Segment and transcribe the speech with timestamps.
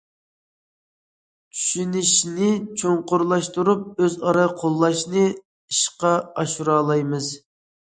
[1.57, 2.49] چۈشىنىشنى
[2.81, 7.35] چوڭقۇرلاشتۇرۇپ، ئۆزئارا قوللاشنى ئىشقا ئاشۇرالايمىز.